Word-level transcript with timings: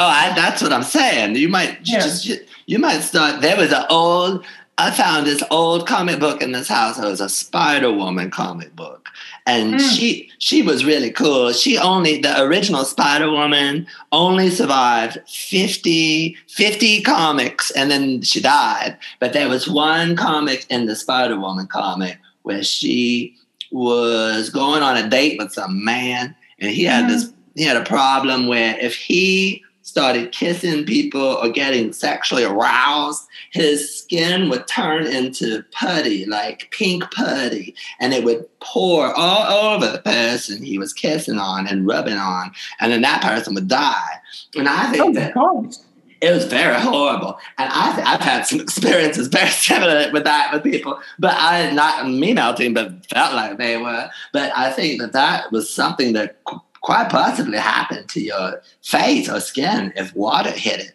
Oh, 0.00 0.06
I, 0.06 0.32
that's 0.34 0.62
what 0.62 0.72
I'm 0.72 0.82
saying. 0.82 1.36
You 1.36 1.50
might 1.50 1.86
you 1.86 1.94
Yeah. 1.94 2.00
just 2.00 2.24
you, 2.24 2.36
you 2.64 2.78
might 2.78 3.00
start. 3.00 3.42
There 3.42 3.56
was 3.56 3.70
an 3.70 3.84
old. 3.90 4.44
I 4.78 4.90
found 4.90 5.26
this 5.26 5.42
old 5.50 5.86
comic 5.86 6.18
book 6.18 6.40
in 6.40 6.52
this 6.52 6.68
house. 6.68 6.98
It 6.98 7.04
was 7.04 7.20
a 7.20 7.28
Spider 7.28 7.92
Woman 7.92 8.30
comic 8.30 8.74
book, 8.74 9.10
and 9.46 9.74
Mm. 9.74 9.90
she 9.94 10.30
she 10.38 10.62
was 10.62 10.86
really 10.86 11.10
cool. 11.10 11.52
She 11.52 11.76
only 11.76 12.18
the 12.18 12.40
original 12.40 12.86
Spider 12.86 13.30
Woman 13.30 13.86
only 14.10 14.48
survived 14.48 15.18
50, 15.28 16.34
50 16.48 17.02
comics, 17.02 17.70
and 17.72 17.90
then 17.90 18.22
she 18.22 18.40
died. 18.40 18.96
But 19.18 19.34
there 19.34 19.50
was 19.50 19.68
one 19.68 20.16
comic 20.16 20.64
in 20.70 20.86
the 20.86 20.96
Spider 20.96 21.38
Woman 21.38 21.66
comic 21.66 22.16
where 22.42 22.62
she 22.62 23.36
was 23.70 24.48
going 24.48 24.82
on 24.82 24.96
a 24.96 25.06
date 25.10 25.36
with 25.38 25.52
some 25.52 25.84
man, 25.84 26.34
and 26.58 26.70
he 26.70 26.84
had 26.84 27.06
this 27.10 27.30
he 27.54 27.64
had 27.64 27.76
a 27.76 27.84
problem 27.84 28.46
where 28.46 28.78
if 28.80 28.94
he 28.94 29.62
started 29.90 30.30
kissing 30.30 30.84
people 30.84 31.20
or 31.20 31.48
getting 31.48 31.92
sexually 31.92 32.44
aroused, 32.44 33.26
his 33.50 33.92
skin 33.98 34.48
would 34.48 34.68
turn 34.68 35.04
into 35.04 35.64
putty, 35.72 36.24
like 36.26 36.70
pink 36.70 37.02
putty, 37.10 37.74
and 37.98 38.14
it 38.14 38.22
would 38.24 38.46
pour 38.60 39.12
all 39.14 39.74
over 39.74 39.90
the 39.90 39.98
person 39.98 40.62
he 40.62 40.78
was 40.78 40.92
kissing 40.92 41.38
on 41.38 41.66
and 41.66 41.86
rubbing 41.88 42.16
on, 42.16 42.52
and 42.78 42.92
then 42.92 43.02
that 43.02 43.20
person 43.22 43.54
would 43.54 43.66
die. 43.66 44.12
And 44.56 44.68
I 44.68 44.90
think 44.92 45.02
Oh 45.04 45.12
that 45.20 45.34
God. 45.34 45.74
it 46.20 46.30
was 46.30 46.44
very 46.44 46.78
horrible. 46.78 47.38
And 47.58 47.68
I 47.72 47.94
th- 47.96 48.06
I've 48.06 48.20
had 48.20 48.46
some 48.46 48.60
experiences 48.60 49.26
very 49.26 49.50
similar 49.68 50.12
with 50.12 50.22
that 50.24 50.52
with 50.52 50.62
people, 50.62 51.00
but 51.18 51.34
I 51.36 51.72
not 51.72 52.08
me 52.08 52.32
melting, 52.32 52.74
but 52.74 53.06
felt 53.06 53.34
like 53.34 53.58
they 53.58 53.76
were. 53.76 54.08
But 54.32 54.52
I 54.56 54.70
think 54.70 55.00
that 55.00 55.12
that 55.12 55.50
was 55.50 55.68
something 55.68 56.12
that 56.12 56.36
quite 56.82 57.10
possibly 57.10 57.58
happen 57.58 58.06
to 58.08 58.20
your 58.20 58.62
face 58.82 59.28
or 59.28 59.40
skin 59.40 59.92
if 59.96 60.14
water 60.14 60.50
hit 60.50 60.80
it. 60.80 60.92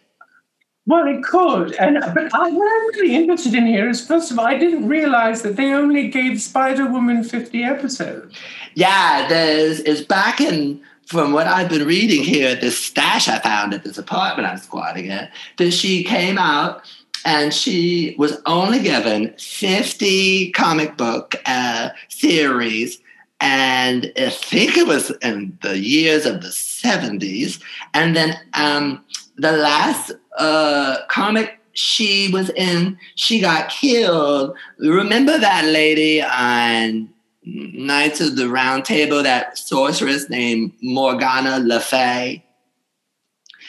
Well, 0.88 1.08
it 1.08 1.24
could, 1.24 1.74
and 1.74 1.98
but 2.14 2.32
I, 2.32 2.50
what 2.50 2.68
I'm 2.68 2.86
really 2.94 3.16
interested 3.16 3.54
in 3.54 3.66
here 3.66 3.88
is 3.88 4.06
first 4.06 4.30
of 4.30 4.38
all, 4.38 4.46
I 4.46 4.56
didn't 4.56 4.86
realize 4.86 5.42
that 5.42 5.56
they 5.56 5.72
only 5.72 6.08
gave 6.08 6.40
Spider 6.40 6.86
Woman 6.86 7.24
50 7.24 7.64
episodes. 7.64 8.36
Yeah, 8.74 9.26
there's 9.28 9.80
is 9.80 10.02
back 10.04 10.40
in 10.40 10.80
from 11.06 11.32
what 11.32 11.48
I've 11.48 11.68
been 11.68 11.86
reading 11.86 12.22
here 12.22 12.48
at 12.48 12.60
this 12.60 12.78
stash 12.78 13.28
I 13.28 13.38
found 13.40 13.74
at 13.74 13.82
this 13.82 13.98
apartment 13.98 14.48
I'm 14.48 14.58
squatting 14.58 15.08
at, 15.08 15.32
that 15.56 15.72
she 15.72 16.04
came 16.04 16.38
out 16.38 16.82
and 17.24 17.52
she 17.52 18.14
was 18.18 18.40
only 18.46 18.80
given 18.80 19.34
50 19.38 20.52
comic 20.52 20.96
book 20.96 21.34
uh, 21.46 21.90
series. 22.08 23.00
And 23.40 24.12
I 24.16 24.30
think 24.30 24.76
it 24.76 24.86
was 24.86 25.10
in 25.22 25.58
the 25.62 25.78
years 25.78 26.24
of 26.26 26.40
the 26.42 26.48
70s. 26.48 27.60
And 27.94 28.16
then 28.16 28.38
um, 28.54 29.04
the 29.36 29.52
last 29.52 30.12
uh, 30.38 30.98
comic 31.08 31.58
she 31.72 32.30
was 32.32 32.48
in, 32.50 32.98
she 33.16 33.40
got 33.40 33.68
killed. 33.68 34.56
Remember 34.78 35.36
that 35.38 35.66
lady 35.66 36.22
on 36.22 37.10
Knights 37.44 38.20
of 38.22 38.36
the 38.36 38.48
Round 38.48 38.84
Table, 38.86 39.22
that 39.22 39.58
sorceress 39.58 40.30
named 40.30 40.72
Morgana 40.82 41.58
Le 41.58 41.78
Fay? 41.80 42.42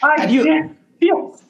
I, 0.02 0.22
Have 0.22 0.32
you- 0.32 0.46
yes, 0.46 0.66
yes. 0.68 0.76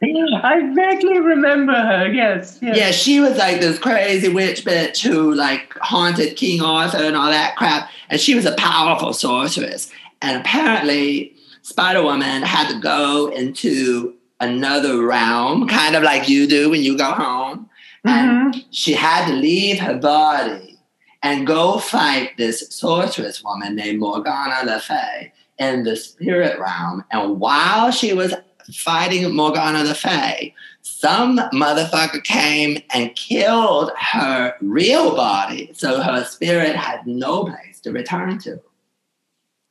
I 0.01 0.71
vaguely 0.75 1.19
remember 1.19 1.73
her. 1.73 2.11
Yes, 2.11 2.59
yes. 2.61 2.77
Yeah, 2.77 2.91
she 2.91 3.19
was 3.19 3.37
like 3.37 3.59
this 3.59 3.79
crazy 3.79 4.29
witch 4.29 4.63
bitch 4.63 5.01
who 5.01 5.33
like 5.33 5.73
haunted 5.79 6.35
King 6.37 6.61
Arthur 6.61 7.03
and 7.03 7.15
all 7.15 7.29
that 7.29 7.55
crap. 7.55 7.89
And 8.09 8.19
she 8.21 8.35
was 8.35 8.45
a 8.45 8.55
powerful 8.55 9.13
sorceress. 9.13 9.91
And 10.21 10.39
apparently, 10.39 11.33
Spider 11.63 12.03
Woman 12.03 12.43
had 12.43 12.69
to 12.71 12.79
go 12.79 13.27
into 13.27 14.13
another 14.39 15.03
realm, 15.03 15.67
kind 15.67 15.95
of 15.95 16.03
like 16.03 16.29
you 16.29 16.47
do 16.47 16.69
when 16.69 16.81
you 16.83 16.97
go 16.97 17.11
home. 17.11 17.69
And 18.05 18.53
Mhm. 18.53 18.65
she 18.71 18.93
had 18.93 19.25
to 19.27 19.33
leave 19.33 19.79
her 19.79 19.95
body 19.95 20.77
and 21.23 21.47
go 21.47 21.79
fight 21.79 22.37
this 22.37 22.67
sorceress 22.69 23.43
woman 23.43 23.75
named 23.75 23.99
Morgana 23.99 24.63
Le 24.63 24.79
Fay 24.79 25.33
in 25.57 25.83
the 25.83 25.95
spirit 25.95 26.59
realm. 26.59 27.03
And 27.11 27.39
while 27.39 27.89
she 27.91 28.13
was 28.13 28.33
fighting 28.73 29.35
Morgana 29.35 29.83
Le 29.83 29.93
Fay, 29.93 30.53
some 30.81 31.37
motherfucker 31.53 32.23
came 32.23 32.81
and 32.91 33.15
killed 33.15 33.91
her 33.97 34.55
real 34.61 35.15
body. 35.15 35.69
So 35.73 36.01
her 36.01 36.23
spirit 36.23 36.75
had 36.75 37.05
no 37.05 37.43
place 37.45 37.79
to 37.81 37.91
return 37.91 38.39
to. 38.39 38.61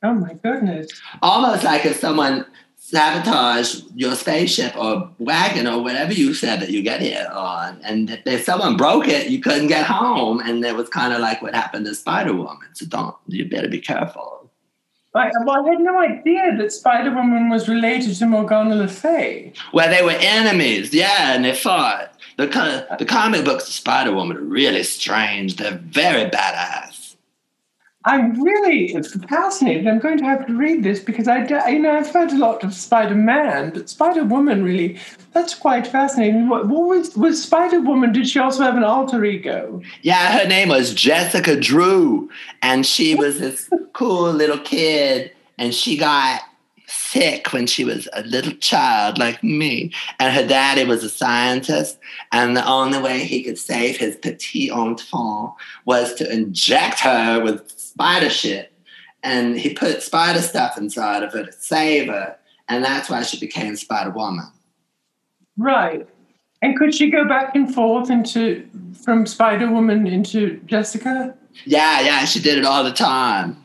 Oh 0.02 0.14
my 0.14 0.34
goodness. 0.34 0.90
Almost 1.22 1.64
like 1.64 1.84
if 1.86 1.96
someone 1.96 2.46
sabotaged 2.76 3.84
your 3.96 4.14
spaceship 4.14 4.76
or 4.76 5.10
wagon 5.18 5.66
or 5.66 5.82
whatever 5.82 6.12
you 6.12 6.34
said 6.34 6.60
that 6.60 6.70
you 6.70 6.82
get 6.82 7.00
here 7.00 7.28
on, 7.32 7.80
and 7.82 8.10
if 8.10 8.20
if 8.26 8.44
someone 8.44 8.76
broke 8.76 9.08
it, 9.08 9.28
you 9.28 9.40
couldn't 9.40 9.66
get 9.68 9.86
home. 9.86 10.40
And 10.40 10.64
it 10.64 10.76
was 10.76 10.88
kind 10.88 11.12
of 11.12 11.20
like 11.20 11.42
what 11.42 11.54
happened 11.54 11.86
to 11.86 11.94
Spider 11.94 12.34
Woman. 12.34 12.68
So 12.74 12.86
don't, 12.86 13.16
you 13.26 13.48
better 13.48 13.68
be 13.68 13.80
careful. 13.80 14.45
I, 15.16 15.30
well, 15.44 15.66
I 15.66 15.70
had 15.70 15.80
no 15.80 15.98
idea 15.98 16.56
that 16.56 16.72
Spider 16.72 17.14
Woman 17.14 17.48
was 17.48 17.68
related 17.68 18.14
to 18.16 18.26
Morgana 18.26 18.74
Le 18.74 18.88
Fay. 18.88 19.52
Well, 19.72 19.88
they 19.88 20.02
were 20.02 20.18
enemies, 20.18 20.92
yeah, 20.92 21.34
and 21.34 21.44
they 21.44 21.54
fought. 21.54 22.12
The, 22.36 22.96
the 22.98 23.06
comic 23.06 23.44
books 23.44 23.66
of 23.66 23.72
Spider 23.72 24.12
Woman 24.12 24.36
are 24.36 24.40
really 24.40 24.82
strange. 24.82 25.56
They're 25.56 25.78
very 25.78 26.28
badass. 26.30 26.95
I'm 28.06 28.40
really 28.40 29.02
fascinated. 29.28 29.88
I'm 29.88 29.98
going 29.98 30.16
to 30.18 30.24
have 30.24 30.46
to 30.46 30.54
read 30.54 30.84
this 30.84 31.00
because 31.00 31.26
I, 31.26 31.44
you 31.68 31.80
know, 31.80 31.90
I've 31.90 32.08
heard 32.08 32.30
a 32.30 32.38
lot 32.38 32.62
of 32.62 32.72
Spider 32.72 33.16
Man, 33.16 33.70
but 33.70 33.88
Spider 33.88 34.22
Woman 34.22 34.62
really, 34.62 35.00
that's 35.32 35.54
quite 35.54 35.88
fascinating. 35.88 36.48
What, 36.48 36.68
what 36.68 36.86
was 36.86 37.16
was 37.16 37.42
Spider 37.42 37.80
Woman? 37.80 38.12
Did 38.12 38.28
she 38.28 38.38
also 38.38 38.62
have 38.62 38.76
an 38.76 38.84
alter 38.84 39.24
ego? 39.24 39.82
Yeah, 40.02 40.38
her 40.38 40.46
name 40.46 40.68
was 40.68 40.94
Jessica 40.94 41.58
Drew, 41.58 42.30
and 42.62 42.86
she 42.86 43.16
was 43.16 43.40
this 43.40 43.68
cool 43.92 44.32
little 44.32 44.60
kid, 44.60 45.32
and 45.58 45.74
she 45.74 45.96
got 45.96 46.42
sick 47.10 47.52
when 47.52 47.66
she 47.66 47.84
was 47.84 48.08
a 48.12 48.22
little 48.22 48.52
child 48.54 49.18
like 49.18 49.42
me. 49.42 49.92
And 50.18 50.34
her 50.34 50.46
daddy 50.46 50.84
was 50.84 51.04
a 51.04 51.08
scientist, 51.08 51.98
and 52.32 52.56
the 52.56 52.66
only 52.66 52.98
way 53.00 53.24
he 53.24 53.42
could 53.42 53.58
save 53.58 53.96
his 53.96 54.16
petit 54.16 54.70
enfant 54.70 55.52
was 55.84 56.14
to 56.14 56.32
inject 56.32 57.00
her 57.00 57.40
with 57.42 57.70
spider 57.78 58.30
shit. 58.30 58.72
And 59.22 59.58
he 59.58 59.74
put 59.74 60.02
spider 60.02 60.40
stuff 60.40 60.78
inside 60.78 61.22
of 61.22 61.32
her 61.32 61.44
to 61.44 61.52
save 61.52 62.08
her, 62.08 62.36
and 62.68 62.84
that's 62.84 63.08
why 63.10 63.22
she 63.22 63.38
became 63.38 63.76
Spider 63.76 64.10
Woman. 64.10 64.46
Right. 65.56 66.06
And 66.62 66.76
could 66.78 66.94
she 66.94 67.10
go 67.10 67.24
back 67.26 67.54
and 67.54 67.72
forth 67.72 68.10
into 68.10 68.68
from 69.04 69.26
Spider 69.26 69.70
Woman 69.70 70.06
into 70.06 70.60
Jessica? 70.66 71.34
Yeah, 71.64 72.00
yeah, 72.00 72.24
she 72.24 72.40
did 72.40 72.58
it 72.58 72.64
all 72.64 72.84
the 72.84 72.92
time. 72.92 73.64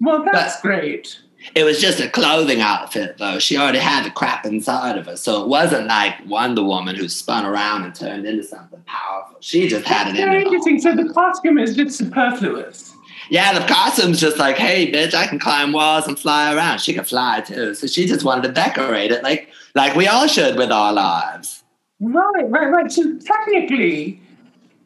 Well, 0.00 0.24
that's 0.30 0.56
But- 0.56 0.62
great. 0.62 1.18
It 1.54 1.64
was 1.64 1.80
just 1.80 2.00
a 2.00 2.08
clothing 2.08 2.60
outfit, 2.60 3.18
though. 3.18 3.38
She 3.38 3.56
already 3.56 3.78
had 3.78 4.04
the 4.04 4.10
crap 4.10 4.46
inside 4.46 4.96
of 4.96 5.06
her. 5.06 5.16
So 5.16 5.42
it 5.42 5.48
wasn't 5.48 5.86
like 5.86 6.14
Wonder 6.26 6.62
Woman 6.62 6.96
who 6.96 7.08
spun 7.08 7.44
around 7.44 7.84
and 7.84 7.94
turned 7.94 8.26
into 8.26 8.44
something 8.44 8.82
powerful. 8.86 9.36
She 9.40 9.68
just 9.68 9.86
had 9.86 10.08
it 10.08 10.18
in 10.18 10.28
her. 10.28 10.34
interesting. 10.34 10.80
So 10.80 10.94
the 10.94 11.12
costume 11.12 11.58
is 11.58 11.76
just 11.76 11.98
superfluous. 11.98 12.94
Yeah, 13.30 13.58
the 13.58 13.66
costume's 13.66 14.20
just 14.20 14.38
like, 14.38 14.56
hey, 14.56 14.90
bitch, 14.90 15.14
I 15.14 15.26
can 15.26 15.38
climb 15.38 15.72
walls 15.72 16.06
and 16.06 16.18
fly 16.18 16.54
around. 16.54 16.80
She 16.80 16.92
can 16.92 17.04
fly 17.04 17.40
too. 17.40 17.74
So 17.74 17.86
she 17.86 18.06
just 18.06 18.24
wanted 18.24 18.42
to 18.42 18.52
decorate 18.52 19.10
it 19.10 19.22
like 19.22 19.48
like 19.74 19.94
we 19.96 20.06
all 20.06 20.26
should 20.26 20.56
with 20.56 20.70
our 20.70 20.92
lives. 20.92 21.62
Right, 22.00 22.48
right, 22.48 22.66
right. 22.66 22.92
So 22.92 23.16
technically, 23.18 24.20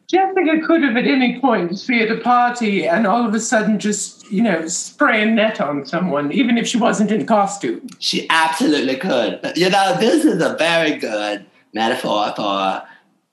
Jessica 0.07 0.65
could 0.65 0.83
have 0.83 0.95
at 0.95 1.05
any 1.05 1.39
point 1.41 1.85
be 1.85 2.01
at 2.01 2.09
a 2.09 2.21
party 2.21 2.87
and 2.87 3.05
all 3.05 3.27
of 3.27 3.33
a 3.33 3.41
sudden 3.41 3.77
just, 3.77 4.31
you 4.31 4.41
know, 4.41 4.65
spray 4.67 5.21
a 5.21 5.25
net 5.25 5.59
on 5.59 5.85
someone, 5.85 6.31
even 6.31 6.57
if 6.57 6.65
she 6.65 6.77
wasn't 6.77 7.11
in 7.11 7.25
costume. 7.25 7.85
She 7.99 8.25
absolutely 8.29 8.95
could. 8.95 9.41
You 9.57 9.69
know, 9.69 9.97
this 9.99 10.23
is 10.23 10.41
a 10.41 10.55
very 10.55 10.97
good 10.97 11.45
metaphor 11.73 12.31
for 12.37 12.83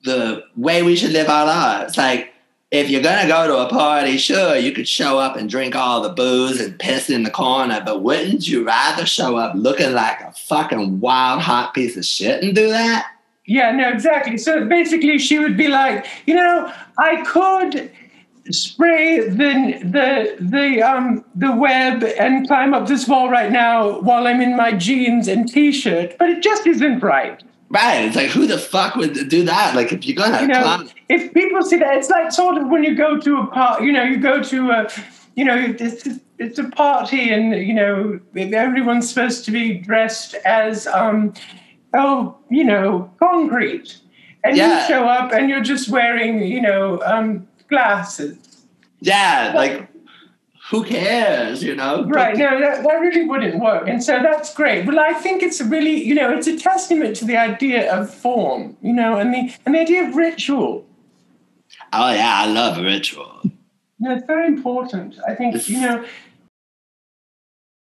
the 0.03 0.43
way 0.57 0.83
we 0.83 0.97
should 0.97 1.13
live 1.13 1.29
our 1.29 1.45
lives. 1.45 1.97
Like, 1.97 2.33
if 2.71 2.89
you're 2.89 3.01
gonna 3.01 3.27
go 3.27 3.47
to 3.47 3.57
a 3.65 3.69
party, 3.69 4.17
sure, 4.17 4.57
you 4.57 4.73
could 4.73 4.87
show 4.87 5.17
up 5.17 5.37
and 5.37 5.49
drink 5.49 5.75
all 5.75 6.01
the 6.01 6.09
booze 6.09 6.59
and 6.59 6.77
piss 6.77 7.09
in 7.09 7.23
the 7.23 7.31
corner, 7.31 7.81
but 7.85 8.01
wouldn't 8.01 8.49
you 8.49 8.65
rather 8.65 9.05
show 9.05 9.37
up 9.37 9.55
looking 9.55 9.93
like 9.93 10.19
a 10.19 10.33
fucking 10.33 10.99
wild 10.99 11.41
hot 11.41 11.73
piece 11.73 11.95
of 11.95 12.03
shit 12.03 12.43
and 12.43 12.53
do 12.53 12.67
that? 12.67 13.14
Yeah, 13.47 13.71
no, 13.71 13.89
exactly. 13.89 14.37
So 14.37 14.65
basically, 14.65 15.19
she 15.19 15.39
would 15.39 15.55
be 15.55 15.67
like, 15.67 16.05
you 16.25 16.33
know, 16.33 16.71
I 16.97 17.21
could 17.23 17.91
spray 18.51 19.27
the 19.27 19.79
the 19.83 20.35
the 20.39 20.81
um 20.81 21.25
the 21.33 21.55
web 21.55 22.03
and 22.03 22.47
climb 22.47 22.73
up 22.73 22.87
this 22.87 23.07
wall 23.07 23.29
right 23.29 23.51
now 23.51 23.99
while 24.01 24.27
I'm 24.27 24.41
in 24.41 24.55
my 24.55 24.71
jeans 24.71 25.27
and 25.27 25.47
t-shirt, 25.47 26.15
but 26.17 26.29
it 26.29 26.43
just 26.43 26.67
isn't 26.67 27.01
right. 27.01 27.41
Right. 27.69 28.05
It's 28.05 28.15
like 28.15 28.29
who 28.29 28.45
the 28.45 28.59
fuck 28.59 28.95
would 28.95 29.29
do 29.29 29.43
that? 29.45 29.75
Like 29.75 29.91
if 29.91 30.05
you're 30.05 30.15
gonna 30.15 30.41
you 30.41 30.47
know, 30.47 30.61
climb 30.61 30.89
if 31.09 31.33
people 31.33 31.61
see 31.63 31.77
that, 31.77 31.97
it's 31.97 32.09
like 32.09 32.31
sort 32.31 32.57
of 32.57 32.67
when 32.69 32.83
you 32.83 32.95
go 32.95 33.19
to 33.19 33.37
a 33.37 33.47
part, 33.47 33.83
you 33.83 33.91
know, 33.91 34.03
you 34.03 34.17
go 34.17 34.41
to 34.41 34.71
a, 34.71 34.87
you 35.35 35.45
know, 35.45 35.55
it's, 35.79 36.07
it's 36.37 36.59
a 36.59 36.69
party, 36.69 37.31
and 37.31 37.53
you 37.55 37.73
know 37.73 38.19
everyone's 38.35 39.09
supposed 39.09 39.45
to 39.45 39.51
be 39.51 39.77
dressed 39.77 40.35
as 40.45 40.87
um, 40.87 41.33
oh 41.95 42.37
you 42.49 42.63
know 42.63 43.09
concrete, 43.19 43.97
and 44.43 44.55
Yeah. 44.57 44.81
you 44.81 44.87
show 44.87 45.05
up 45.05 45.31
and 45.31 45.49
you're 45.49 45.61
just 45.73 45.89
wearing 45.89 46.43
you 46.43 46.61
know 46.61 47.01
um, 47.03 47.47
glasses. 47.69 48.37
Yeah, 48.99 49.53
like 49.55 49.87
who 50.69 50.83
cares, 50.83 51.63
you 51.63 51.75
know? 51.75 52.05
Right, 52.05 52.35
no, 52.35 52.59
that, 52.59 52.83
that 52.83 52.93
really 52.99 53.27
wouldn't 53.27 53.59
work. 53.59 53.87
And 53.87 54.03
so 54.03 54.19
that's 54.23 54.51
great. 54.53 54.87
Well, 54.87 54.99
I 54.99 55.13
think 55.13 55.43
it's 55.43 55.61
really, 55.61 56.03
you 56.03 56.15
know, 56.15 56.35
it's 56.35 56.47
a 56.47 56.57
testament 56.57 57.15
to 57.17 57.25
the 57.25 57.37
idea 57.37 57.93
of 57.93 58.11
form, 58.11 58.75
you 58.81 58.93
know, 58.93 59.17
and 59.17 59.31
the 59.33 59.53
and 59.65 59.75
the 59.75 59.79
idea 59.81 60.07
of 60.07 60.15
ritual. 60.15 60.85
Oh 61.93 62.11
yeah, 62.11 62.41
I 62.43 62.45
love 62.47 62.77
ritual. 62.77 63.41
Know, 63.99 64.15
it's 64.15 64.25
very 64.25 64.47
important. 64.47 65.17
I 65.27 65.35
think, 65.35 65.69
you 65.69 65.79
know, 65.79 66.03